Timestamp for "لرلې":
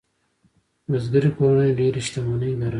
2.59-2.69